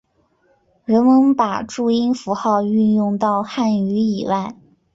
[0.83, 4.55] 人们还把注音符号运用到汉语以外。